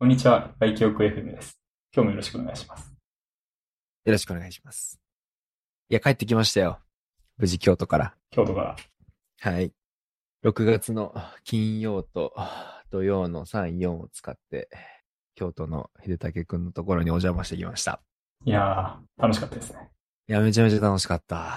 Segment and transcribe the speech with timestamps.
[0.00, 1.58] こんにちは、外記憶 FM です。
[1.92, 2.92] 今日もよろしくお願いします。
[4.04, 5.00] よろしくお願いします。
[5.88, 6.78] いや、帰ってきましたよ。
[7.36, 8.14] 無事京都から。
[8.30, 8.76] 京都から。
[9.40, 9.72] はい。
[10.44, 12.32] 6月の金曜と
[12.92, 14.68] 土曜の3、4を使って、
[15.34, 18.00] 京都の秀武くんのところにお邪魔してきました。
[18.44, 19.90] いやー、楽しかったですね。
[20.28, 21.52] いや、めちゃめちゃ楽しかった。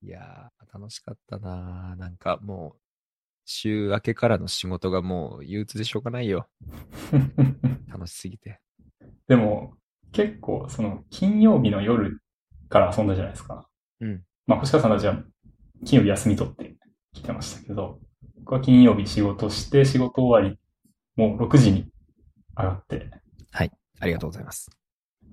[0.00, 2.80] いやー、楽しかったなーなんかもう、
[3.46, 6.48] 週明けからの仕事がもう憂鬱でしょうがないよ。
[7.88, 8.60] 楽しすぎて。
[9.26, 9.74] でも、
[10.12, 12.20] 結構、その、金曜日の夜
[12.68, 13.68] から遊んだじゃないですか。
[14.00, 14.24] うん。
[14.46, 15.22] まあ、星川さんたちは
[15.84, 16.76] 金曜日休み取って
[17.12, 18.00] 来てましたけど、
[18.36, 20.58] 僕は金曜日仕事して、仕事終わり、
[21.16, 21.90] もう6時に
[22.56, 23.10] 上がって
[23.98, 24.70] ありがとうございます。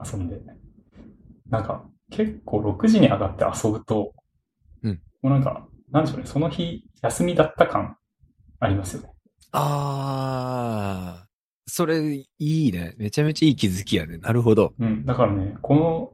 [0.03, 0.39] 遊んで、
[1.49, 4.13] なんか、結構6時に上がって遊ぶと、
[4.83, 7.97] うんもうなんか、なんでしょうね、その日休みだった感
[8.63, 9.09] ありますよね。
[9.51, 11.27] あー、
[11.67, 12.95] それいいね。
[12.97, 14.17] めちゃめちゃいい気づきやね。
[14.17, 14.73] なるほど。
[14.79, 15.05] うん。
[15.05, 16.13] だからね、この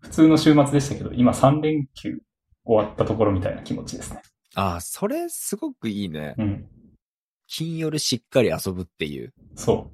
[0.00, 2.18] 普通の週末でしたけど、今3連休
[2.64, 4.22] 終わったところみたいな気持ちですね。
[4.54, 6.34] あー、それすごくいいね。
[6.38, 6.66] うん。
[7.46, 9.34] 金夜しっかり遊ぶっていう。
[9.54, 9.90] そ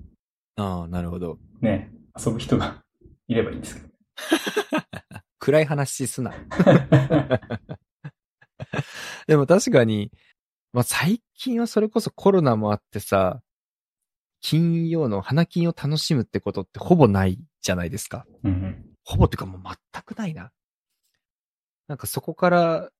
[0.56, 1.32] ああ、なるほど。
[1.32, 1.64] う。
[1.64, 2.82] ね、遊ぶ人が
[3.26, 3.88] いればいいんですけど。
[5.40, 6.32] 暗い話すな。
[9.26, 10.12] でも確かに、
[10.72, 13.40] まあ最近はそれこそコロナもあってさ、
[14.40, 18.26] 金曜の花金を楽しむってことってほぼないじゃないですか。
[18.44, 18.84] うんうん。
[19.04, 20.52] ほぼっていうかもう全くないな。
[21.88, 22.90] なんかそこから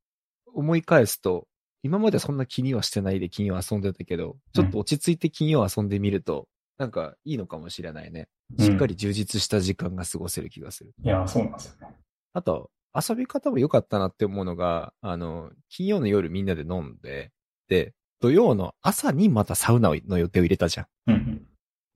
[0.54, 1.46] 思い返すと、
[1.82, 8.28] 今までそんな気にはしてないで金曜遊んでたけど、ちょっと落ち着いて金曜遊んでみると、なんかいいのかもしれないね。
[8.58, 10.92] しっかり充実した時間が過ごせる気がする。
[11.02, 11.94] いや、そうなんですよね。
[12.32, 17.32] あと、遊び方も良かったなって思うのが、あの、金曜の夜みんなで飲んで、で、
[18.20, 20.86] 土曜の朝にまたサウナの予定を入れたじゃん。
[21.06, 21.46] うんうん。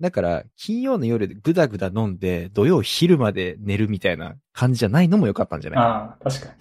[0.01, 5.81] だから、金曜の夜でぐだぐだ飲んで、土曜昼まで寝るみたいな感じじゃないのも良かったんじゃない？
[5.81, 6.55] ああ、確か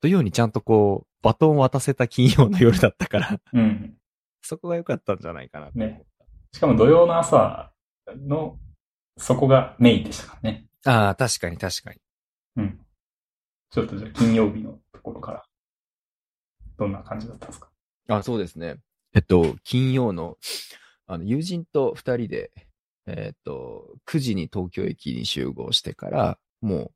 [0.00, 3.60] 土曜にちゃんとこう、バトンを渡せた金曜の夜だったから、に。
[3.60, 3.96] うん。
[4.42, 5.70] そこが良かったんじゃないかな。
[5.74, 6.04] ね。
[6.52, 7.72] しかも土曜の朝
[8.26, 8.58] の、
[9.16, 10.66] そこがメインでしたからね。
[10.84, 11.96] ああ、確かに確かに。
[12.56, 12.80] うん。
[13.70, 15.44] ちょっとじゃあ金曜日のところから、
[16.76, 17.70] どんな感じだったんですか？
[18.08, 18.76] あ、そうですね。
[19.14, 20.36] えっと、金曜の、
[21.06, 22.50] あの、友人と二人で、
[23.06, 26.90] えっと、9時に東京駅に集合してから、もう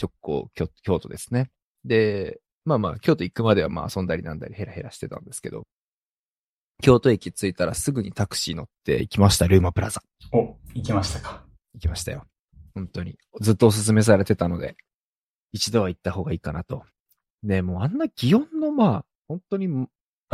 [0.00, 1.50] 直行京京都ですね。
[1.84, 5.66] で、まあまあ、京都行くまではまあ遊んだりなんだりヘラヘラしてたんですけど、
[6.82, 10.02] 京都駅着いたらすぐにタクシー乗って行きました、ルーマプラザ。
[10.32, 11.44] お、行きましたか。
[11.74, 12.24] 行きましたよ。
[12.74, 13.16] 本当に。
[13.40, 14.76] ずっとおすすめされてたので、
[15.52, 16.84] 一度は行った方がいいかなと。
[17.42, 19.68] で、もうあんな祇園のまあ、本当に、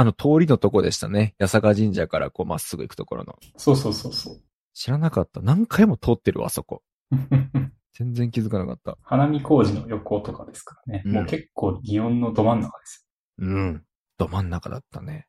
[0.00, 1.34] あの通りのとこでしたね。
[1.38, 3.36] 八坂神社からこうまっすぐ行くところの。
[3.58, 4.40] そうそうそうそう。
[4.72, 5.42] 知らなかった。
[5.42, 6.82] 何回も通ってるわ、あそこ。
[7.92, 8.96] 全然気づかなかった。
[9.02, 11.02] 花見工事の横とかですからね。
[11.04, 13.06] うんもう結構祇園のど真ん中です
[13.40, 13.84] うん。
[14.16, 15.26] ど真ん中だったね。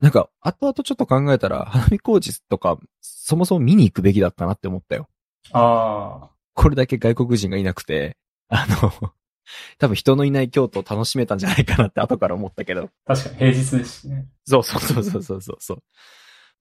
[0.00, 5.02] なんか、後々ちょっと考えたら、花見工事とか、そもそも見に行くべきだったなって思ったよ。
[5.02, 5.08] よ。
[5.52, 8.16] あこれだけ外国人がいなくて、
[8.48, 9.12] あの、
[9.78, 12.90] 多分人のいない京都を楽しめたんじゃないかなって後から思ったけど。
[13.06, 14.26] あ、確かに平日ですしね。
[14.44, 15.78] そうそうそうそうそうそうそう。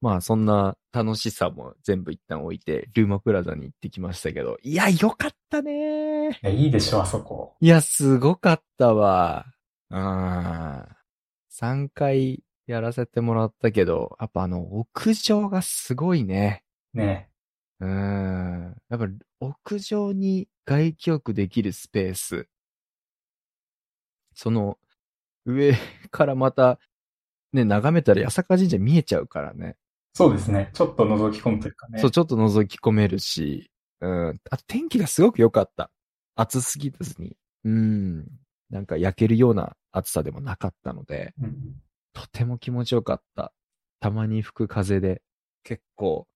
[0.01, 7.55] まあそんな楽しさも全部一旦置いて、ルーマプラザに行ってきましたけど、いや、よかったねいや、いいでしょ、あそこ。
[7.59, 9.45] いや、すごかったわ。
[9.89, 10.85] うん。
[11.51, 16.63] 3回やらせてもらったけど、やっぱあの、屋上がすごいね。
[16.93, 17.29] ね。
[17.79, 18.75] うん。
[18.89, 19.07] やっぱ
[19.39, 22.47] 屋上に外気浴できるスペース。
[24.35, 24.77] その、
[25.45, 25.73] 上
[26.11, 26.79] からまた、
[27.53, 29.75] ね、眺めたら八坂神社見えちゃうからね。
[30.13, 30.69] そうですね。
[30.73, 31.99] ちょっと覗き込むというかね。
[31.99, 34.41] そう、ちょっと覗き込めるし、うん。
[34.49, 35.91] あと天気がすごく良かった。
[36.35, 37.35] 暑すぎずに。
[37.63, 38.27] うん。
[38.69, 41.75] なんか焼けるような暑さでもなかったので、うん
[42.15, 43.53] とても気持ちよかった。
[43.99, 45.21] たまに吹く風で、
[45.63, 46.27] 結構、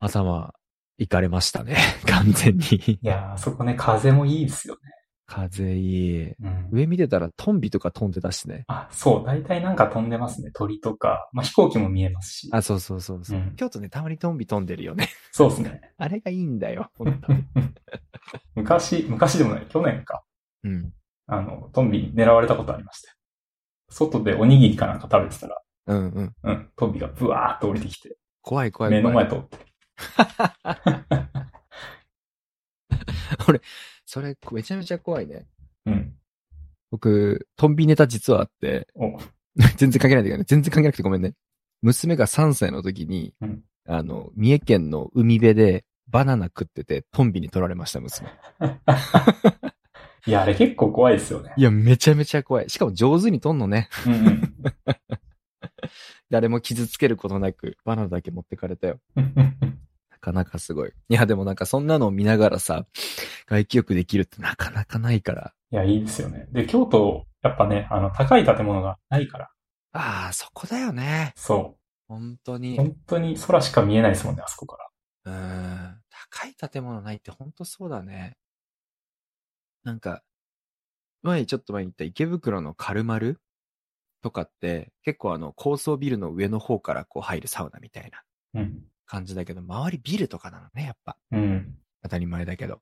[0.00, 0.54] 頭、
[0.96, 1.76] いかれましたね。
[2.08, 2.64] 完全に。
[2.64, 4.80] いやー、あそこね、風もいいですよね。
[5.26, 6.30] 風いい。
[6.30, 6.68] うん。
[6.70, 8.64] 上見てたらトンビとか飛んでたしね。
[8.68, 10.50] あ、そう、大体なんか飛んでますね。
[10.52, 11.28] 鳥とか。
[11.32, 12.48] まあ、飛行機も見えますし。
[12.52, 15.08] あ、そうそうそうそう、うん京都ね、たまにトンビ飛んでるよね。
[15.32, 15.92] そうですね。
[15.96, 17.44] あれがいいんだよ、本当に。
[18.54, 20.22] 昔、昔でもない、去年か。
[20.62, 20.92] うん。
[21.26, 23.16] あの、トンビに狙われたことありましたよ。
[23.88, 26.34] 外でおにぎりかなんか食べてたら、うんうん。
[26.42, 29.28] うん、トンビがブワーっと降りてきて、怖い怖い目の怖い。
[29.28, 29.58] 前通って。
[33.48, 33.60] 俺、
[34.06, 35.46] それ、めちゃめちゃ怖いね。
[35.86, 36.14] うん。
[36.90, 39.18] 僕、トンビネタ実はあって、お、
[39.76, 40.44] 全然関係ないんだけどね。
[40.46, 41.34] 全然関係なくてごめんね。
[41.82, 48.28] 娘が3歳の時に、うんあの、三重県の海辺でバナナ食ってて、トンビに取られました、娘。
[50.26, 51.52] いや、あれ結構怖いですよね。
[51.56, 52.70] いや、めちゃめちゃ怖い。
[52.70, 53.88] しかも上手に取んのね。
[54.06, 54.54] うん
[56.30, 58.98] 誰も傷つけることなく、バナナだけ持ってかれたよ。
[60.24, 60.92] かなかすごい。
[61.10, 62.86] いや、でもなんかそんなのを見ながらさ、
[63.46, 65.52] 外気浴できるってなかなかないから。
[65.70, 66.48] いや、いいですよね。
[66.52, 69.50] で、京都、やっぱね、あの、高い建物がないから。
[69.92, 71.34] ああ、そこだよね。
[71.36, 71.76] そ
[72.08, 72.58] 本当う。
[72.58, 72.76] に。
[72.76, 74.78] 本当に空しか見えないですもんね、あそこか
[75.24, 75.32] ら。
[75.32, 75.36] う
[75.92, 76.00] ん。
[76.32, 78.38] 高い建物ないって本当そうだね。
[79.82, 80.22] なんか、
[81.22, 83.40] 前、ちょっと前に言った池袋のカルマル
[84.22, 88.22] とかって、結構あの、高層ビルの上の方からこう入るサウナみたいな
[88.54, 88.82] うん。
[89.06, 91.16] 感じだけど、周りビルとかなのね、やっぱ。
[91.32, 91.76] うん。
[92.02, 92.80] 当たり前だけど。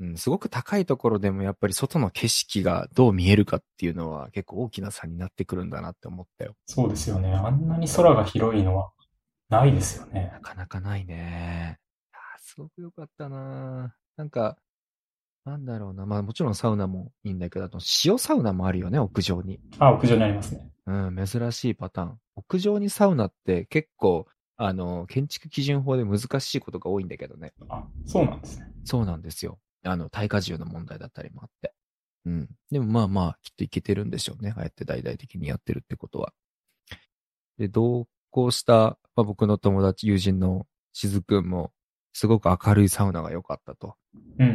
[0.00, 6.56] うん、すごく高いところでもやっぱり外の景色がどう見えるかっていうのは結構大きな差になってくるんだなって思ったよ。
[6.66, 7.32] そうですよね。
[7.32, 8.90] あんなに空が広いのは
[9.48, 10.40] ないですよねな。
[10.40, 11.78] かなかないね。
[12.12, 14.56] あーすごく良かったななんか、
[15.44, 16.06] なんだろうな。
[16.06, 19.60] まあもちろんサウナもいいんだけど、あと塩サウナもあるよね、屋上に。
[19.78, 20.70] あ、屋上にありますね。
[20.86, 22.18] うん、珍しいパターン。
[22.34, 27.52] 屋上にサウナって結構、あの、建築基準法で難しいことが多いんだけどね。
[27.68, 28.72] あ、そうなんですね。
[28.84, 29.58] そうなんですよ。
[29.84, 31.74] あの、耐荷重の問題だったりもあって。
[32.26, 32.48] うん。
[32.70, 34.54] でもまあまあ、きっといけてるんでしょうね。
[34.56, 36.32] ああやって大々的にやってるってことは。
[37.58, 41.72] で、同行した、まあ、僕の友達、友人のしずくんも、
[42.12, 43.96] すごく明るいサウナが良かったと。
[44.38, 44.48] うん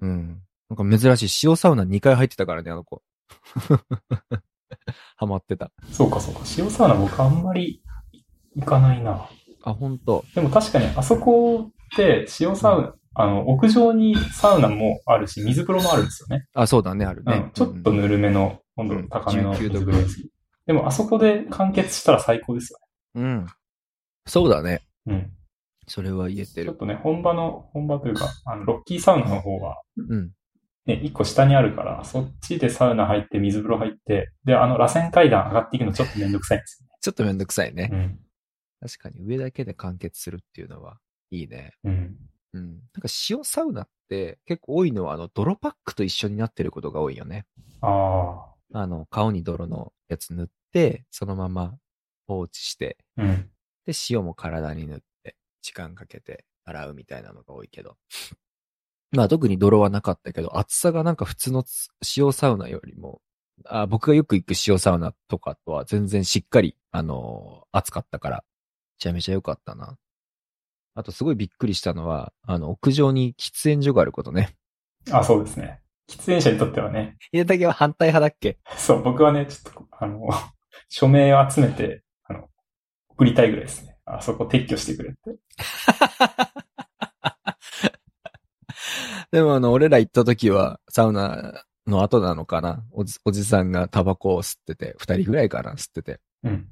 [0.00, 0.08] うん。
[0.08, 0.42] うん。
[0.70, 1.48] なんか珍しい。
[1.48, 3.02] 塩サウナ2回入ってたからね、あの子。
[5.16, 5.70] ハマってた。
[5.90, 6.40] そうかそうか。
[6.56, 7.82] 塩サウナ僕あんまり
[8.56, 9.28] 行かないな。
[9.62, 10.24] あ、ほんと。
[10.34, 16.46] でも確かにあそこって塩サウナ、あの、屋上にサウナもあるし、水風呂もあるんですよね。
[16.54, 17.50] あ、そうだね、あるねうん。。
[17.52, 20.26] ちょっとぬるめの、温度の高めのうん水19度風呂です。
[20.66, 22.78] でもあそこで完結したら最高ですよ
[23.16, 23.46] うん。
[24.26, 24.70] そうだね。
[24.70, 24.80] ね。
[25.06, 25.32] うん。
[25.88, 26.66] それは言えてる。
[26.66, 30.30] ちょっとね、本場の、本場というか、あの、ロッキーサウナの方は、うん。
[30.86, 37.88] ね、一個下にあるから、そっちでサウナ入って、水風呂入って、で、あの、螺旋階段上がっていくのちょっとめんどくさいんですちょっとめんどくさいね。
[37.90, 38.16] よね。
[38.82, 40.98] 確かに上だけで完結するっていうのは
[41.30, 41.74] いいね。
[41.84, 41.92] うん。
[41.92, 42.16] うん。
[42.54, 42.68] うん。
[42.68, 47.46] なんか塩サウナって結構多いのはあの泥パックと一緒になってることが多いよね。
[47.80, 51.74] ああの、顔に泥のやつ塗って、そのまま
[52.26, 53.22] 放置して、あ。
[53.22, 53.50] うん。
[53.86, 57.96] で、塩も体に塗って、時間かけて洗うみたいなのが多いけど。
[59.12, 63.20] まあ特に泥はなかったけど、厚さがなんか普通のつ塩サウナよりも、
[63.66, 68.51] あ僕がよく行く塩サウナとかとは全然しっかり、あのー熱かったから、め
[69.02, 69.96] ちゃめちゃ良かったな。
[70.94, 74.54] あとすごいびっくりしたのは、あの、屋上に喫煙所があることね。
[75.10, 75.80] あ、そうですね。
[76.08, 78.58] 喫煙者にとってはね、秀竹は反対派だっけ？
[78.76, 80.28] そう、僕はね、ちょっと、あの、
[80.88, 82.48] 署名を集めて、あの、
[83.08, 83.96] 送りたいぐらいですね。
[84.04, 85.36] あそこ撤去してくれって。
[89.32, 92.84] でもあの、俺ら行った時は、サウナの後なのかな？
[92.92, 96.20] おじ、おじさんがタバコを吸ってて、二人ぐらいかな吸ってて。
[96.44, 96.71] うん。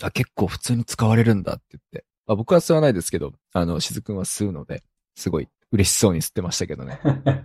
[0.00, 2.04] あ、結構普通に使われるんだって言って。
[2.26, 4.82] まあ、僕は吸わないですけど、あの、しずくんは吸うので、
[5.14, 7.00] すごい嬉しそうに吸ってましたけどね。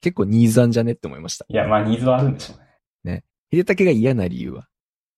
[0.00, 1.46] 結構ニーズあんじゃねって思いました。
[1.48, 3.24] いや、まあ、ニーズはあるんでしょうね。
[3.52, 4.68] 秀竹が嫌な理由は？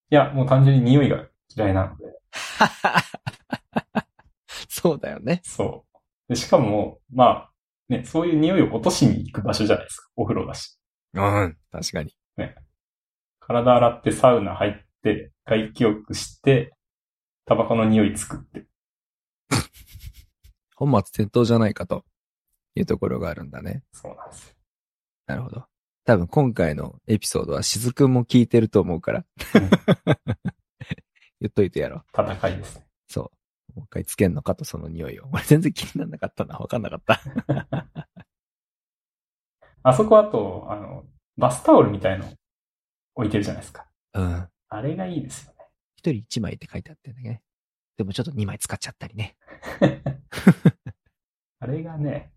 [0.09, 2.05] いや、もう単純に匂いが嫌いなので、
[4.69, 5.41] そうだよね。
[5.43, 5.85] そ
[6.29, 6.29] う。
[6.29, 7.51] でしかも、まあ、
[7.89, 10.09] ね、そういう匂いを落としに行く場所じゃないですか。
[10.15, 10.79] お風呂だし。
[11.13, 11.57] うん。
[11.71, 12.13] 確かに。
[13.39, 14.86] 体洗ってサウナ入って、
[15.45, 16.73] 外気浴して、
[17.45, 18.65] タバコの匂い作って。
[20.75, 22.05] 本末転倒じゃないかと
[22.75, 23.83] いうところがあるんだね。
[23.91, 24.55] そうなんですよ。
[25.27, 25.65] なるほど。
[26.05, 29.25] 多分今回のエピソードはしずくんも聞いてると思うから。
[29.55, 29.69] う ん
[31.39, 32.03] 言っといてやろう。
[32.13, 32.87] 戦いですね。
[33.07, 33.31] そ
[33.75, 33.75] う。
[33.75, 35.27] もう一回つけんのかとその匂いを。
[35.31, 36.57] 俺全然気にならなかったな。
[36.57, 37.21] わかんなかった。
[39.83, 41.05] あそこあと、あの、
[41.37, 42.25] バスタオルみたいの
[43.15, 43.85] 置いてるじゃないですか。
[44.13, 44.49] うん。
[44.69, 45.53] あれがいいですよ
[45.95, 47.41] 一人一枚って書いてあってんだけどね。
[47.97, 49.35] でもちょっと二枚使っちゃったりね。
[49.81, 50.03] ね。
[51.59, 52.31] あれがね、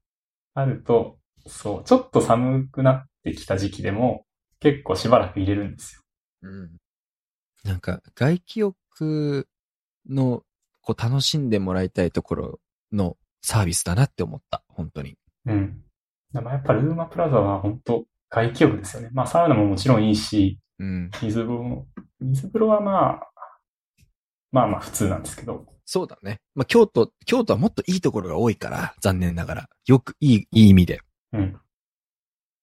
[0.55, 4.27] あると、そう、ちょっと寒くなってきた時期でも、
[4.61, 6.03] 結構しばらく入れるんですよ。
[6.43, 6.77] うん。
[7.65, 9.49] なんか、外気浴
[10.09, 10.43] の、
[10.81, 12.61] こう、楽しんでもらいたいところ
[12.93, 14.65] のサービスだなって思った。
[14.69, 15.19] 本当に。
[15.45, 15.85] うん。
[16.33, 19.11] でもやっぱルーマプラザは本当外気浴ですよね。
[19.13, 21.11] まあサウナももちろんいいし、うん。
[21.23, 21.87] 水風呂も、
[22.21, 23.31] 水風呂はまあ、
[24.51, 26.41] まあまあ普通なんですけど、そうだね。
[26.55, 29.69] まあ、京都、京都はもっといいところが多いから、残念ながら。
[29.87, 31.01] よく、いい、いい意味で。
[31.33, 31.57] うん、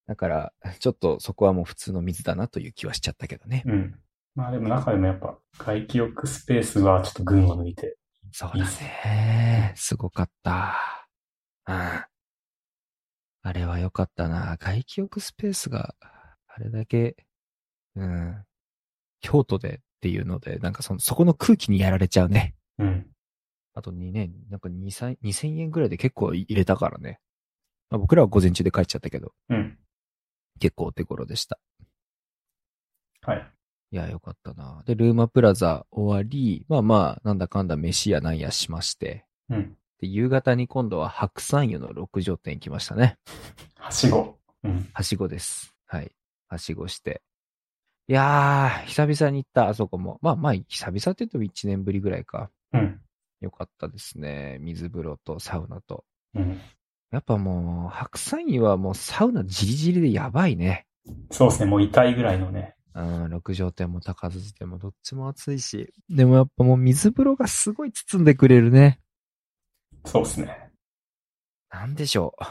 [0.07, 3.63] だから、ちょっとそこはもう普通の水だなという気はしちゃったけどね。
[3.65, 3.99] うん。
[4.33, 7.97] まあでも中でもやっぱ外気浴スペースはちょっと群を抜いて。
[8.31, 9.73] そうだね。
[9.75, 10.75] すごかった。
[11.67, 11.75] うん。
[11.75, 14.55] あれは良かったな。
[14.57, 15.95] 外気浴スペースが
[16.47, 17.17] あれだけ、
[17.97, 18.43] うん。
[19.19, 22.55] 京都でっていうので、なんかその、そこの空気にやられちゃうね。
[22.77, 23.07] うん。
[23.73, 27.19] あと2年、なんか2、3 2000円ぐらいで結構入れたからね。
[27.89, 29.77] まあ、僕らは午前中で帰っちゃったけど、うん。
[30.59, 31.59] 結構お手頃でした。
[33.21, 33.53] はい。
[33.91, 34.83] いや、よかったな。
[34.85, 39.77] で、ルーマプラザ終わり、まあまあ、なんだかんだ飯やなんやしまして、うん。
[39.99, 43.17] で、夕方に今度は白山湯の六条店行きましたね。
[43.75, 44.37] はしご。
[44.63, 44.89] うん。
[44.93, 45.73] はしごです。
[45.85, 46.11] はい。
[46.47, 47.21] はしごして。
[48.09, 50.17] いやー、久々に行った、あそこも。
[50.21, 52.49] まあまあ、久々って言っても1年ぶりぐらいか。
[52.73, 53.01] うん。
[53.41, 54.57] よかったですね。
[54.61, 56.05] 水風呂とサウナと。
[56.33, 56.59] うん。
[57.11, 60.87] やっぱもう、白山湯はもうサウナじりじりでやばいね。
[61.31, 61.69] そうですね。
[61.69, 62.75] もう痛いぐらいのね。
[62.95, 65.93] うん、六条店も高津店もどっちも暑いし。
[66.09, 68.99] でもやっぱもう水風呂がすごい包んでくれるね。
[70.05, 70.71] そうですね。
[71.69, 72.43] なんでしょう。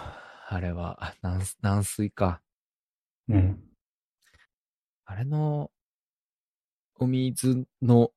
[0.49, 2.43] あれは、軟軟水か。
[3.29, 3.61] うん。
[5.09, 5.71] あれの、
[6.99, 8.11] お水の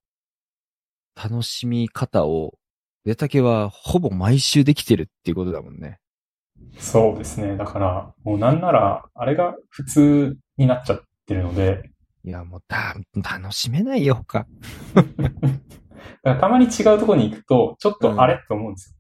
[1.16, 2.56] 楽しみ方を、
[3.06, 6.00] 出たけはほぼ毎週できてるっていうことだもんね。
[6.80, 7.58] そうですね。
[7.58, 11.92] だから、もうなんなら、あれが普通になっちゃってるので、
[12.24, 14.48] いや、もうだ、楽しめないよ、他。
[14.96, 15.20] だか
[16.24, 18.98] らたまに違うところに行くと、ちょっとあれって思うんです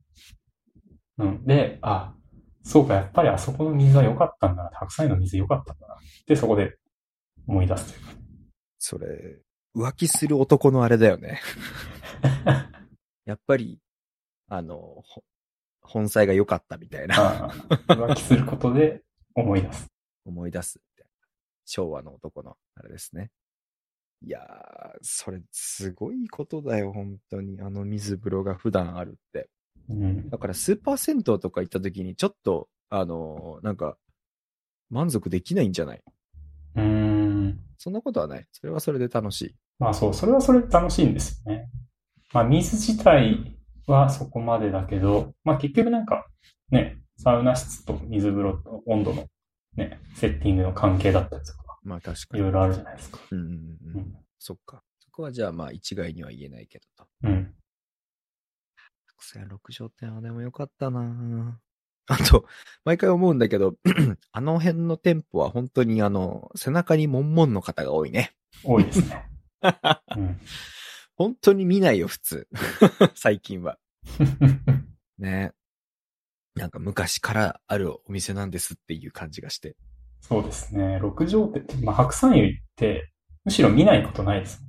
[1.18, 1.26] よ。
[1.26, 1.46] うん。
[1.46, 2.14] で、あ、
[2.62, 5.96] そうか、やっぱりあそこの水は良かったんだな、白菜の水良かったんだな。
[6.28, 6.78] で、そこで
[7.50, 8.14] 思い出すというか。
[8.78, 9.42] それ、
[9.76, 11.42] 浮気する男のあれだよね。
[13.26, 13.80] やっぱり、
[14.48, 15.24] あの、ほ
[15.82, 17.50] 本妻が良かったみたいな。
[17.88, 19.02] 浮気することで
[19.34, 19.88] 思い出す。
[20.26, 21.28] 思い出すみたいな。
[21.66, 23.32] 昭和の男のあれですね。
[24.22, 27.60] いやー、それすごいことだよ、本当に。
[27.62, 29.50] あの水風呂が普段あるって。
[29.90, 30.30] うん。
[30.30, 33.98] だからスーパー銭湯とか行った時にちょっと、あのーなんか、
[34.90, 36.04] 満足できないんじゃない？
[36.76, 37.19] うーん。
[37.78, 38.46] そんなことはない。
[38.52, 39.56] それはそれで楽しい。
[39.80, 41.70] まあそう、それはそれで楽しいんですよね。
[42.34, 46.28] まあ水自体はそこまでだけど、まあ結局なんか
[46.70, 49.28] ね、サウナ室と水風呂と温度の
[49.76, 52.40] ね、セッティングの関係だったりとか、まあ確かに。
[52.40, 53.20] いろいろあるじゃないですか。
[53.32, 54.16] うんうんうん。
[54.38, 54.84] そっか。
[55.00, 57.10] そこはじゃあまあ一概には言えないけどと。
[57.24, 57.54] うん。
[59.08, 61.60] 白線六条店はでもよかったな
[62.12, 62.46] あと、
[62.86, 63.76] 毎回思うんだけど、
[64.34, 68.34] あの辺の店舗は本当にあの、背中にモンモンの方が多いね。
[68.64, 69.30] 多いですね。
[70.18, 70.40] うん。
[71.16, 72.48] 本当に見ないよ、普通。
[73.14, 73.78] 最近は。
[75.20, 75.54] ね。
[76.56, 79.76] なんか昔からあるお店なんですっていう感じがして。
[80.22, 80.98] そうですね。
[81.00, 83.12] 六条店って、まあ白山湯って、
[83.46, 84.62] むしろ見ないことないです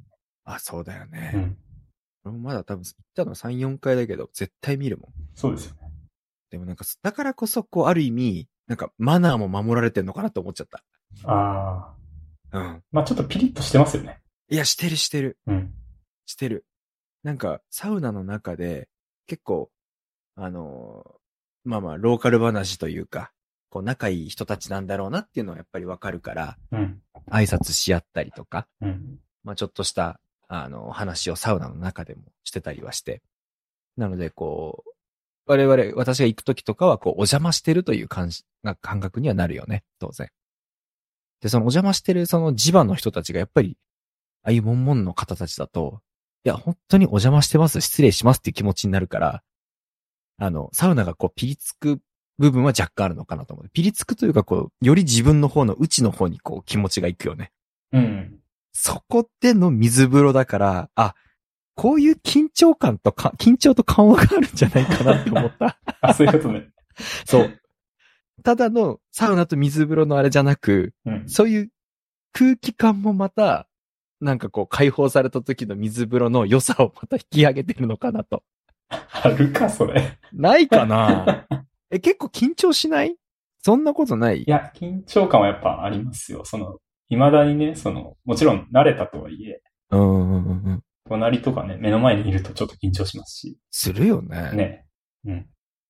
[0.44, 1.32] あ、そうだよね。
[1.34, 1.56] うん。
[2.24, 5.12] 俺もまだ多分行ったの3、4回だけど、絶対見るもん。
[5.34, 5.79] そうですよね。
[6.50, 10.84] でもなんか、だからこそ、こう、ある意味、なんか、マナーも守られてんのかなって思っちゃった。
[11.24, 11.94] あ
[12.52, 12.58] あ。
[12.58, 12.82] うん。
[12.90, 14.20] まあちょっとピリッとしてますよね。
[14.48, 15.38] いや、してるしてる。
[15.46, 15.72] うん。
[16.26, 16.64] してる。
[17.22, 18.88] なんか、サウナの中で、
[19.26, 19.70] 結構、
[20.36, 21.20] あのー
[21.64, 23.32] まあまあ、ローカル話というか、
[23.68, 27.02] こう、仲いい人たちなんだろうなっていうのはやっぱりわかるから、うん。
[27.30, 29.18] 挨拶し合ったりとか、うん。
[29.44, 33.22] まあちょっとした、あの、話をサウナの中でもしてたりはして。
[33.96, 34.89] なので、こう、
[35.50, 40.30] 我々、私が行くときとかは、こう、お邪魔してるという感じな感覚にはなるよね、当然。
[41.40, 43.76] で、そのお邪魔してるその地場の人たちがやっぱり、
[44.44, 46.02] ああいうモンモンの方たちだと、
[46.44, 49.42] いや、本当にお邪魔してます、失礼しますっていう気持ちになるから、
[50.38, 52.00] あの、サウナがこう、ピリつく
[52.38, 53.70] 部分は若干あるのかなと思う。
[53.72, 57.50] ピリつくというか、こう、より自分の方の内の方にこう、気持ちがいくよね。
[57.92, 58.38] うん。
[58.72, 61.16] そこでの水風呂だから、あ、
[61.80, 65.78] こういう緊張感とか、緊張と緩和があるんじゃないかなって思った。
[66.02, 66.68] あ、そういうことね。
[67.24, 67.58] そう。
[68.42, 71.26] ただのサウナと水風呂のあれじゃなく、うん。
[71.26, 71.70] そういう
[72.34, 73.66] 空気感もまた、
[74.20, 78.42] なんかこう解放された時の水風呂の良さをまた引き上げてるのかなと。
[78.90, 80.18] あるか、それ。
[80.34, 81.46] ないかな
[81.90, 83.16] え、結構緊張しない？
[83.62, 84.42] そんなことない？
[84.42, 86.44] いや、緊張感はやっぱありますよ。
[86.44, 86.76] その、
[87.08, 90.82] 未だにね、その、もちろん慣れたとはいえ、うんうんうんうん。
[91.10, 94.52] 隣とかね、目の前にいるとちょっと緊張しますし、するよね。
[94.52, 94.86] ね。
[95.24, 95.46] うん。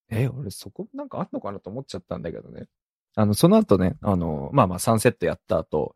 [0.09, 2.69] え、俺そこなんかあんのかなと思っちゃったんだけどね。
[3.17, 5.95] あの、その後ね、あの、まあまあ3セットやった後、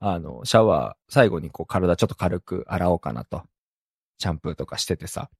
[0.00, 3.42] あの、シャワー、最後にこう体ちょっと軽く洗おうかなと。
[4.18, 5.30] シャンプーとかしててさ。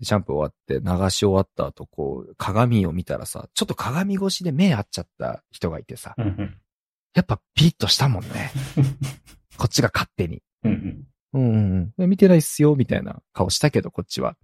[0.00, 6.58] でシャンプー終わって流し終わった後、こう、鏡を見たらさ、ちょっと鏡越しで目合っちゃった人がいてさ、うんうん。
[7.14, 8.50] やっぱピリッとしたもんね。
[9.56, 10.42] こっちが勝手に。
[10.64, 11.09] うんうん。
[11.32, 12.08] うんうんうん。
[12.08, 14.36] 見てないっすよ、みたいな顔したけど、こっちは。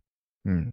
[0.45, 0.73] うん。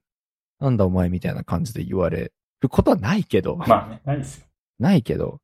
[0.59, 4.45] なんだお前みたいな感じで言われることはないけど、まあね、ないですよ。
[4.79, 5.41] ないけど、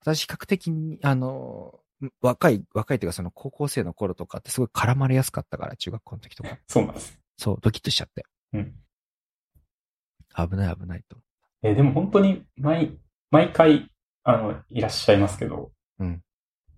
[0.00, 1.80] 私比較的に、あの、
[2.20, 6.58] 若い、若いっていうかその高校生の頃とかってすごい絡まれやすかったから、中学校の時とか。
[6.66, 7.18] そうなんです。
[7.38, 8.24] そう、ドキッとしちゃって。
[8.52, 8.74] うん。
[10.36, 11.16] 危ない危ないと。
[11.62, 12.98] えーでも本当に毎、
[13.30, 13.90] 毎回、
[14.24, 16.22] あの、いらっしゃいますけど、うん。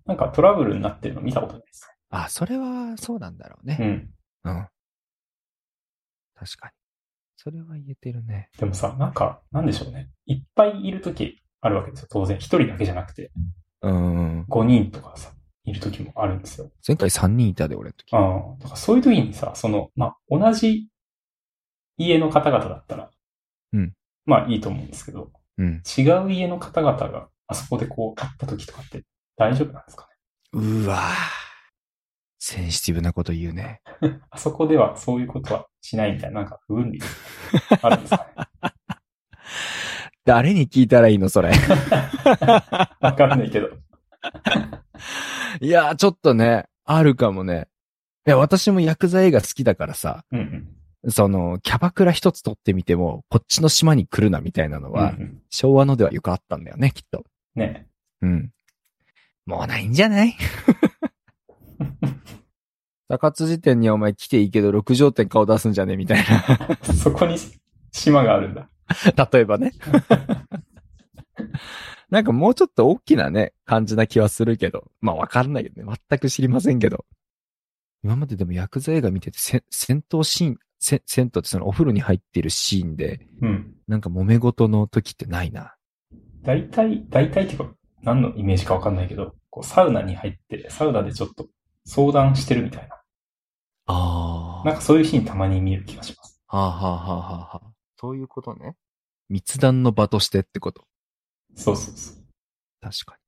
[0.05, 3.77] なんかトラブルになってるの見たことないですあ、それはそうなんだろうね。
[3.77, 3.85] ね。
[4.45, 4.57] うん。
[4.57, 4.67] うん。
[6.35, 6.73] 確かに。
[7.37, 8.49] それは言えてるね。
[8.57, 10.09] でもさ、なんか、なんでしょうね。
[10.25, 12.07] いっぱいいるときあるわけですよ。
[12.09, 12.37] 当然。
[12.37, 13.31] 一人だけじゃなくて、
[13.81, 14.45] うん。
[14.49, 15.31] 5人とかさ、
[15.65, 16.71] いるときもあるんですよ。
[16.87, 18.15] 前回3人いたで、俺の時。
[18.15, 20.87] ああ、だからそういうときにさ、その、まあ、同じ
[21.97, 23.09] 家の方々だったら、
[23.73, 23.93] うん。
[24.25, 25.81] まあいいと思うんですけど、うん。
[25.97, 29.03] 違う家の方々があそこでこう会ったときとかって
[29.37, 30.07] 大丈夫なんですか
[30.53, 30.61] ね？
[30.61, 31.44] うわぁ
[32.47, 33.81] センシティブなこと言うね。
[34.29, 37.03] あそこではそういうことはしないみたいな、なんか不分離
[37.81, 38.45] あるんですかね？
[40.25, 41.49] 誰に聞いたらいいの、それ？
[43.01, 43.69] わかんないけど。
[45.59, 47.67] いやー、ちょっとね、あるかもね。
[48.27, 50.69] いや、私もヤクザ映画好きだからさ、うん
[51.03, 51.11] うん。
[51.11, 57.23] その、キャバクラ一つ取ってみても、こっちの島に来るなみたいなのは、うんうん昭和のではよくあったんだよね、きっと。
[57.55, 57.87] ね
[58.21, 58.51] うん。
[59.45, 60.35] もうないんじゃない？
[63.07, 66.23] 高津時点にはお前来ていいけど、六条店顔出すんじゃねみたい
[66.95, 67.37] そこに
[67.91, 68.67] 島があるんだ。
[69.15, 69.29] な。
[69.31, 69.73] 例えばね。
[72.09, 74.91] なんかもうちょっと大きなね、感じな気はするけど。
[75.01, 75.83] まあわかんないよね。
[76.09, 77.05] 全く知りませんけど。
[78.03, 83.73] 今まででもヤクザ映画見てて、せ戦闘シーン、せ戦闘ってそのお風呂に入ってるシーンで、うん。
[83.87, 85.75] なんか揉め事の時ってないな。
[86.43, 91.47] 大体、大体っていうか、何のイメージかわかんないけど、こうサウナに入って、サウナでちょっと
[91.85, 92.95] 相談してるみたいな。
[93.87, 96.41] あなんかそういうシーンたまに見る気がします。
[96.47, 98.75] はあ、はあはあはあはあ、そういうことね。
[99.29, 100.85] 密談の場としてってこと。
[101.55, 102.15] そうそうそう。
[102.81, 103.21] 確かに。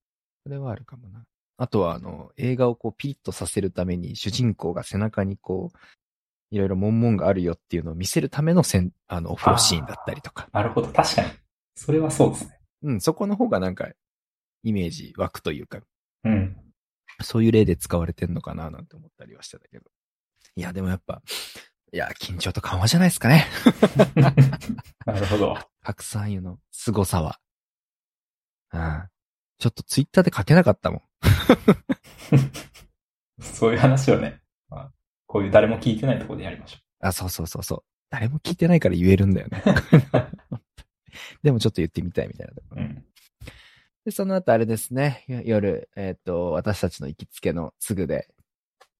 [0.43, 1.23] それはあるかもな。
[1.57, 5.77] あとは、あの、映画をこうピリッとさせるために、主人公が背中にこう、
[6.51, 10.47] いろいろ文言があるよっていうのを見せるためのせん、あの、お風呂シーンだったりとか。
[10.53, 10.87] なるほど。
[10.93, 11.29] 確かに。
[11.75, 12.59] それはそうですね。
[12.83, 13.89] うん、そこの方がなんか、
[14.63, 15.79] イメージ湧くというか、
[16.23, 16.57] うん。
[17.21, 19.85] そういう例で使われてんのかななんて思ったりはしてたけど。
[20.55, 21.21] いや、でもやっぱ、
[21.93, 23.45] いや、緊張と緩和じゃないですかね。
[25.05, 25.57] なるほど。
[25.81, 27.39] 白山湯の凄さは。
[28.73, 29.09] うん。
[29.59, 31.01] ちょっとツイッターで書けなかったもん。
[33.41, 34.91] そういう話をね、まあ、
[35.25, 37.83] こういう誰も聞いてないところでやりましょあ、そうそうそうそう。
[38.09, 39.63] 誰も聞いてないから言えるんだよね。
[41.43, 42.79] でもちょっと言ってみたいみたいなとこう。
[42.79, 43.05] うん。
[44.07, 45.25] で、その後あれですね。
[45.27, 48.29] よ夜、えっ、と、私たちの行きつけのつぐで、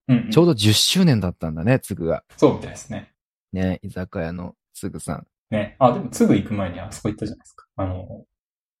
[0.06, 2.24] うんうん、ちょうど10周年だったんだね、つぐが。
[2.36, 3.14] そうみたいですね。
[3.54, 5.26] ね、居酒屋のつぐさん。
[5.50, 5.76] ね。
[5.78, 7.64] あ、でもすぐ行く前にあそこ行ったじゃないですか。
[7.76, 8.26] あの、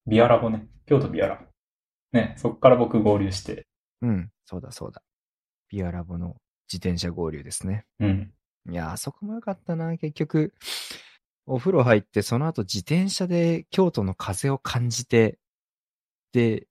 [0.06, 0.66] ビアラボね。
[0.84, 1.46] 京都ビアラボ。
[2.12, 2.34] ね。
[2.36, 3.66] そこから僕合流して。
[4.02, 5.00] うん、そうだそうだ。
[5.70, 6.36] ビアラボの
[6.70, 7.86] 自転車合流ですね。
[8.00, 8.34] うん。
[8.68, 10.52] いやー、あそこもよかったな、結局。
[11.46, 15.38] お風呂入って、その後自転車で京都の風を感じて、
[16.32, 16.66] で、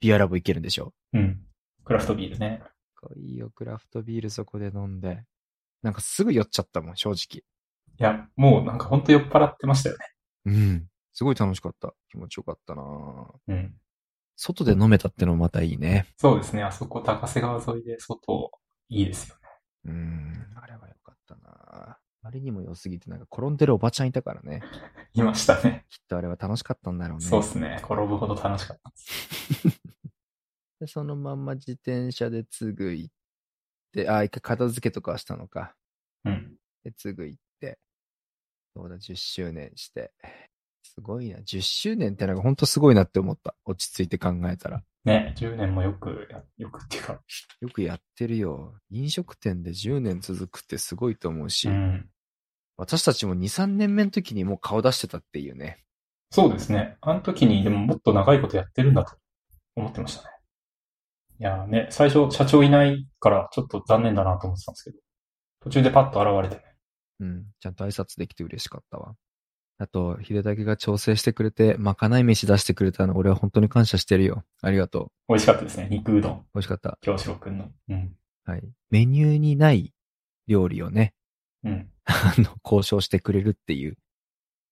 [0.00, 0.94] ビアラボ行けるんでしょ？
[1.12, 1.40] うん。
[1.84, 2.62] クラフトビールね。
[3.16, 5.24] いいよ、クラフトビールそこで飲んで。
[5.82, 7.42] なんかすぐ酔っちゃったもん、正直。
[7.42, 7.44] い
[7.98, 10.04] や、もうなんかほんと酔っ払ってましたよね。
[10.46, 10.86] うん。
[11.12, 11.94] すごい楽しかった。
[12.10, 12.82] 気持ちよかったな
[13.48, 13.74] うん。
[14.36, 16.06] 外で飲めたってのもまたいいね。
[16.16, 16.62] そうですね。
[16.62, 18.50] あそこ高瀬川沿いで外、
[18.88, 19.40] いいですよね。
[19.86, 20.46] うん。
[20.56, 24.62] あれはよかったなあまりにも良すぎて、なんか転んでるおばちゃんいたからね。
[25.14, 25.86] いましたね。
[25.88, 27.24] きっとあれは楽しかったんだろうね。
[27.24, 27.80] そうですね。
[27.82, 29.80] 転ぶほど楽しかったです。
[30.80, 33.14] で、そのまんま自転車でつぐ行っ
[33.92, 35.74] て、あ、一回片付けとかはしたのか。
[36.24, 36.56] うん。
[36.84, 37.78] で、つぐ行って、
[38.74, 40.12] そうだ、10周年して。
[40.82, 41.38] すごいな。
[41.38, 43.56] 10周年ってなんかほんとすごいなって思った。
[43.64, 44.84] 落ち着いて考えたら。
[45.04, 45.34] ね。
[45.36, 47.20] 10年もよくや、よくっていうか。
[47.60, 48.74] よくやってるよ。
[48.90, 52.08] 飲食店で10年続くってすごいと思うし、うん。
[52.76, 55.84] 私たちも2、3年目の時にもう顔出してたっていうね。
[56.30, 56.96] そうですね。
[57.00, 59.16] あの時にでももっと長いことやってるんだと
[59.76, 60.34] 思ってましたね。
[61.40, 64.98] いやーね、最初社長いないからちょっと残念だなと思ってたんですけど、
[65.60, 66.70] 途中でパッと現れてね。
[67.20, 67.44] うん。
[67.60, 69.14] ちゃんと挨拶できて嬉しかったわ。
[69.80, 74.44] あと、秀武が調整してくれて、まかない飯出してくれたの、俺は本当に感謝してるよ。
[74.60, 75.10] ありがとう。
[75.28, 75.88] 美味しかったですね。
[75.90, 76.46] 肉うどん。
[76.54, 76.98] 美味しかった。
[77.00, 77.72] 京志郎くんの。
[77.88, 78.14] うん。
[78.44, 78.62] はい。
[78.90, 79.94] メニューにない
[80.46, 81.14] 料理をね、
[81.64, 81.88] うん。
[82.04, 83.96] あの、交渉してくれるっていう。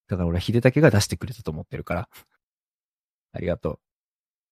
[0.09, 2.09] だから俺は秀武が出してくれたと思ってるから。
[3.33, 3.81] ありがと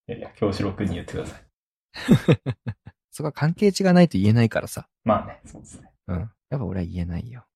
[0.08, 0.12] う。
[0.12, 1.44] いやいや、京志郎くんに言ってください。
[3.12, 4.88] そこは関係値がないと言えないからさ。
[5.04, 5.92] まあね、そうですね。
[6.06, 6.18] うん。
[6.18, 7.46] やっぱ俺は言えないよ。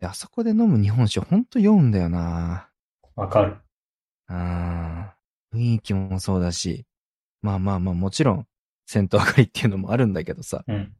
[0.00, 2.68] で、あそこで飲む日本酒ほんと酔うんだよな
[3.16, 3.56] わかる。
[4.28, 6.84] あー雰囲気もそうだし、
[7.42, 8.46] まあまあまあもちろん、
[8.86, 10.94] 銭湯上がりっていうのもあるんだけどさ、うん。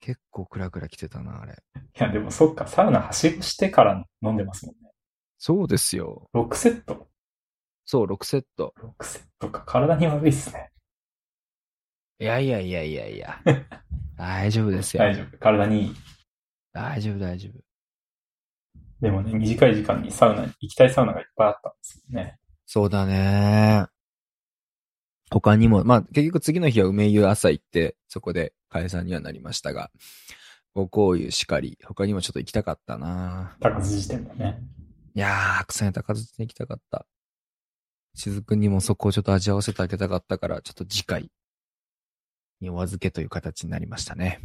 [0.00, 1.54] 結構クラクラ来てたな、あれ。
[1.54, 4.90] いや、でもそっか、サウナはしごしてから飲んでますもんね。
[5.38, 6.28] そうですよ。
[6.34, 7.08] 6セット。
[7.84, 8.74] そう、6セット。
[9.00, 10.70] 6セットか、体に悪いっすね。
[12.18, 13.40] いやいやいやいやいや。
[14.16, 15.02] 大丈夫ですよ。
[15.02, 15.38] 大丈夫。
[15.38, 15.94] 体にいい。
[16.76, 17.52] 大丈夫大丈夫。
[19.00, 22.38] でもね、短い時間にサウナに、行きたいサウナがいっぱいあったんですよね。
[22.66, 23.86] そうだね。
[25.30, 29.90] 他にも、まあ結局次の日は梅湯朝行って、そこで解散にはなりましたが、
[30.74, 34.58] 五香湯しかり、他にもちょっと行きたかったな高津時点だね。
[35.14, 37.06] いやー、草根高津に行きたかった。
[38.14, 41.30] しずくんにもそこをちょっと味わわせてあげたかったから、ちょっと次回
[42.60, 44.40] にお預けという形になりましたね。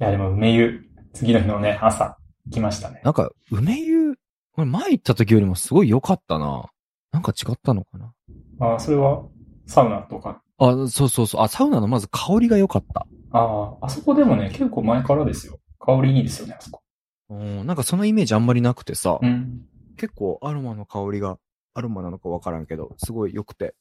[0.00, 3.00] いや、でも梅湯、次の日のね、朝、行きましたね。
[3.04, 4.14] なんか、梅湯、
[4.52, 6.66] これ前行った時よりもすごい良かったな。
[7.12, 8.12] なんか違ったのかな
[8.60, 9.24] ああ、それは、
[9.66, 10.42] サウナとか？
[10.58, 11.40] あ、そうそうそう。
[11.42, 13.06] あ、サウナのまず香りが良かった。
[13.32, 15.58] ああ、あそこでもね、結構前からですよ。
[15.78, 16.82] 香りいいですよね、あそこ。
[17.30, 19.62] うん、なんかそのイメージあんまりなくてさ、うん。
[19.96, 21.38] 結構アロマの香りが、
[21.74, 23.74] アロマなのかわからんけど、すごい良くて。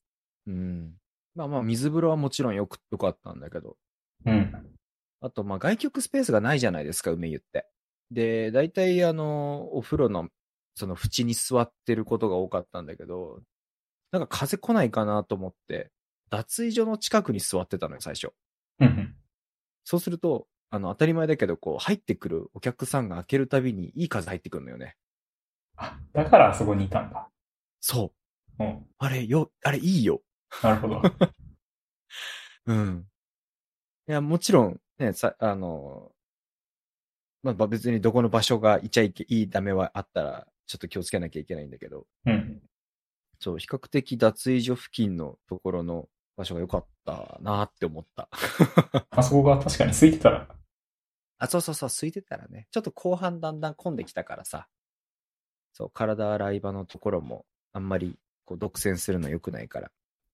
[0.47, 0.93] うん。
[1.35, 3.75] まあまあ、水風呂はもちろんよく、良かったんだけど、
[4.25, 4.53] うん。
[5.23, 7.65] あと、まあ、外局スペースがないじゃないですか、梅湯って。
[8.11, 10.27] で、大体、あの、お風呂の、
[10.75, 13.41] その縁に座ってることが多かったんだけど、
[14.11, 15.91] なんか風来ないかなと思って、
[16.29, 18.33] 脱衣所の近くに座ってたのよ、最初。
[18.81, 19.15] うん。
[19.85, 24.97] そうすると、あの、当たり前だけど、こう、入ってくるお客さんが開けるたびにいい風入ってくるのよね。
[25.77, 27.29] あ、だからあそこにいたんだ。
[27.79, 28.11] そ
[28.59, 28.63] う。
[28.63, 28.85] うん。
[28.97, 30.21] あれ、よ、あれ、いいよ。
[30.61, 31.01] なるほど。
[32.65, 33.07] うん。
[34.09, 36.11] いや、もちろん、ね、さ、あの、
[37.41, 42.61] まあ、ば別にどこの場所がいちゃいけ、いいダメはあったら、ちょっと気をつけなきゃいけないんだけど、うん。
[43.39, 48.29] そう、比較的脱衣所付近のところの場所が良かったなって思った。
[49.11, 50.47] あそこが確かに空いてたら、
[51.43, 54.67] あ、そうそうそう、空いてたらね、ちょっと後半だんだん混んできたからさ、
[55.73, 59.91] そう、体洗い場のところも、あんまり、こう、独占するの良くないから、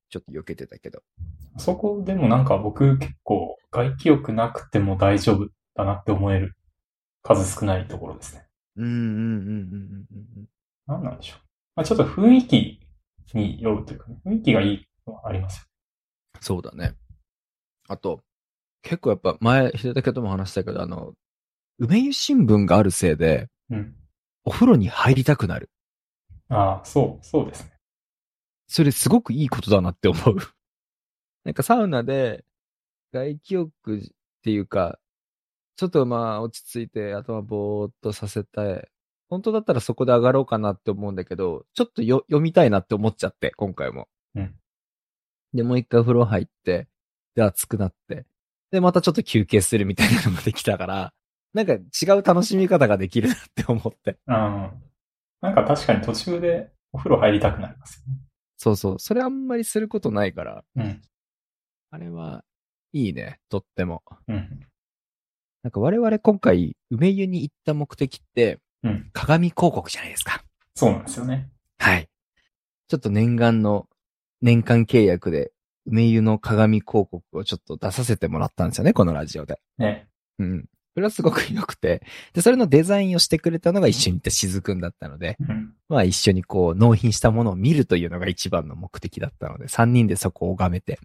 [0.10, 1.02] ちょっと避けてたけど。
[1.56, 6.56] あそこでもなんか僕結構外気浴なくても大丈夫だなって思える
[7.22, 8.46] 数少ないところですね。
[8.78, 10.06] うんうんうんうん
[10.38, 10.48] うん。
[10.88, 11.40] なんなんでしょう。
[11.76, 12.80] まあ、ちょっと雰囲気
[13.34, 15.68] によるというかね、雰囲気がいいのはあります
[16.42, 16.96] そうだね。
[17.88, 18.22] あと、
[18.82, 21.14] 結構やっぱ前、秀武とも話したけど、あの、
[21.80, 23.78] 梅湯新聞があるせいで、よ。
[23.78, 23.96] うん。
[24.46, 25.70] お風呂に入りたくなる。
[26.50, 27.79] ああ、そう、そうですね。
[28.70, 30.36] それすごくいいことだなって思う。
[31.44, 32.46] なんかサウナで、
[33.12, 34.02] 外気浴っ
[34.44, 35.00] ていうか、
[35.76, 38.92] ちょっとまあ落ち着いて頭ぼーっとさせて、
[39.28, 44.08] 本当だったらそこで上がろうかなって思うんだけど、ちょっとよ読みたいなって思っちゃって、今回も。
[44.36, 44.56] うん。
[45.54, 46.88] で、もう一回お風呂入って、
[47.34, 48.28] で、暑くなって、
[48.70, 51.14] で、またちょっと休憩するみたいなのができたから、
[51.56, 51.80] なんか違
[52.20, 54.20] う楽しみ方ができるなって思って。
[54.28, 54.90] ああ。
[55.42, 58.29] なんか確かに途中でお風呂入りたくなりますよね。
[58.60, 59.00] そうそう。
[59.00, 61.02] それあんまりすることないから、うん。
[61.92, 62.44] あれは
[62.92, 64.04] いいね、とっても。
[64.28, 64.68] うん。
[65.64, 69.10] なんか我々今回、梅湯に行った目的って、うん。
[69.14, 70.44] 鏡広告じゃないですか。
[70.76, 71.50] そうなんですよね。
[71.78, 72.10] はい。
[72.90, 73.88] ちょっと念願の、
[74.42, 75.54] 年間契約で、
[75.86, 79.62] 梅湯の鏡広告をちょっと出させてもらったんですよね、このラジオで。
[79.78, 80.10] ね。
[80.38, 80.66] うん。
[80.94, 82.02] それはすごく良くて。
[82.34, 85.74] で、それのデザインをしてくれたのが一緒に行ったしずくんだったので、うん。
[85.88, 91.00] まあ一緒にこう納品したものを見るというのが一番の目的だったので、三人でそこを拝めて。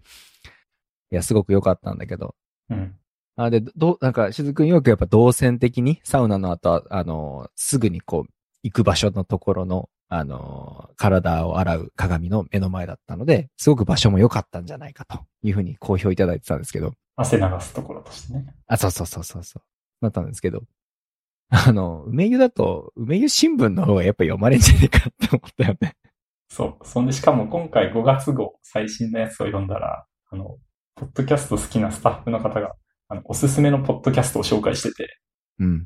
[1.11, 2.35] いや、すごく良かったんだけど。
[2.69, 2.95] うん。
[3.37, 8.31] あ、で、ど、なんか、しずくんよくやっぱ動線的に、サウナの後は、あの、すぐにこう、
[8.63, 18.45] 行く場所のところの、あの、体を洗う鏡の目の前だったので、すごく場所も良かったんじゃないかというふうに好評いただいてたんですけど、汗流すところとしてね。
[18.67, 19.63] あ、そうそうそうそうそう。
[20.05, 20.63] なったんですけど、
[21.49, 25.95] あの、梅湯だと、梅湯新聞の方がやっぱ読まれんじゃねえかって思ったよね。
[26.49, 26.87] そう。
[26.87, 30.57] そんで、しかも今回5月号最新のやつを読んだら、あの、
[30.95, 32.75] ポッドキャスト好きなスタッフの方が、
[33.09, 35.19] あの、おすすめのポッドキャストを紹介してて、
[35.59, 35.85] うん。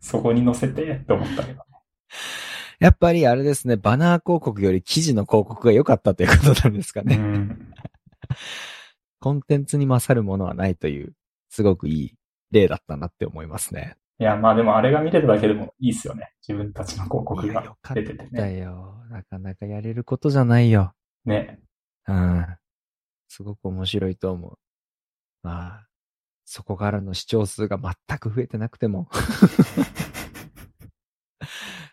[0.00, 1.62] そこに載せてって思ったけど。
[2.78, 7.16] やっぱりあれですね、バナー広告より記事の広告が良かったということなんですかうね。
[7.16, 7.72] ん。
[9.20, 11.12] コンテンツに勝るものはないという、
[11.50, 12.14] すごくいい
[12.50, 13.96] 例だったなって思いますね。
[14.18, 16.32] いや、まあでもあれが見れるだけでもいいですよね。
[16.46, 18.58] 自分たちの広告がよかっ出ててたね。
[18.58, 19.02] よ。
[19.10, 20.92] なかなかやれることじゃないよ。
[21.24, 21.58] ね。
[22.06, 22.46] うん。
[23.28, 24.58] すごく面白いと思う。
[25.42, 25.86] まあ、
[26.44, 29.08] そこからの視聴数が全く増えてなくても。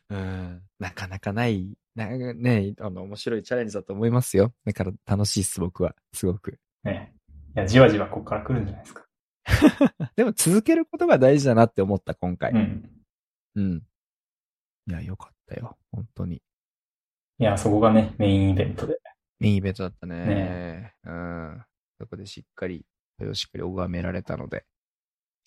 [0.09, 4.53] うん、なかなかない、なね、あの、面白いチャレンジだと思いますよ。
[4.65, 5.95] だから楽しいっす、僕は。
[6.13, 6.59] すごく。
[6.83, 7.13] ね。
[7.55, 9.06] いや、じわじわここから来るんじゃないですか。
[10.15, 12.51] でも続けることが大事だなって思った、今回。
[12.51, 13.03] うん。
[13.55, 13.83] うん。
[14.87, 15.77] いや、よかったよ。
[15.91, 16.41] 本当に。
[17.39, 18.99] いや、そこがね、メインイベントで。
[19.39, 20.25] メインイベントだったね。
[20.25, 21.65] ねうん。
[21.99, 22.85] そこでしっかり、
[23.17, 24.65] それをしっかり拝められたので、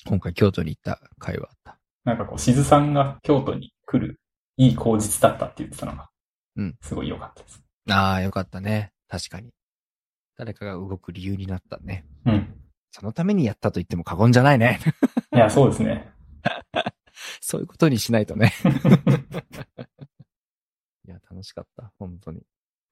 [0.07, 1.79] 今回京都に行った回はあった。
[2.05, 4.21] なんかこう、しずさんが京都に来る
[4.57, 6.11] いい口実だったって言ってたのが、
[6.57, 6.77] うん。
[6.81, 7.63] すごい良かったです。
[7.91, 8.93] ああ、よかったね。
[9.09, 9.51] 確かに。
[10.37, 12.05] 誰かが動く理由になったね。
[12.25, 12.55] うん。
[12.93, 14.81] そのためにやったと言っても過言じゃないね。
[15.33, 16.13] いや、そうですね。
[17.41, 18.53] そういうことにしないとね。
[21.07, 21.93] いや、楽しかった。
[21.99, 22.41] 本当に。
[22.41, 22.45] ち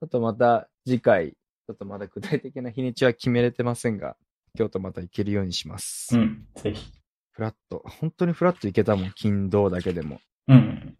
[0.02, 4.16] ょっとまた次回、ちょっとまだ具体的な日にちは決めれてませんが、
[4.56, 6.16] 京都また行けるようにします。
[6.16, 6.46] うん。
[6.54, 6.92] ぜひ。
[7.30, 7.82] フラット。
[8.00, 9.12] 本当にフラット行けたもん。
[9.12, 10.20] 金土だけでも。
[10.46, 10.84] うん。
[10.84, 10.96] め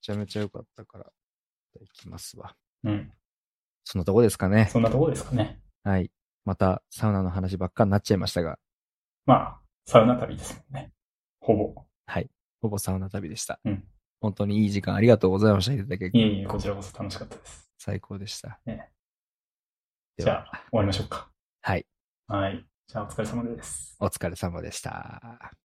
[0.00, 1.12] ちゃめちゃ良かったから、
[1.80, 2.54] 行きますわ。
[2.84, 3.12] うん。
[3.84, 4.68] そんなとこですかね。
[4.70, 5.60] そんなとこですかね。
[5.82, 6.10] はい。
[6.44, 8.58] またサウナの話ばっかになっちゃいましたが、
[9.26, 10.92] まあ、サウナ旅ですもんね。
[11.40, 11.74] ほぼ。
[12.06, 12.28] はい。
[12.60, 13.60] ほぼサウナ旅でした。
[13.64, 13.84] うん
[14.22, 15.72] 本当にいい時間ありがとうございました。
[15.72, 17.68] いただけいえいえ、こちらこそ楽しかったです。
[17.76, 18.60] 最高でした。
[18.64, 18.88] ね
[20.16, 21.28] じゃあ、終わりましょうか。
[21.60, 21.84] はい。
[22.28, 22.64] はい。
[22.86, 23.96] じゃあ、お疲れ様です。
[23.98, 25.52] お疲れ様でした。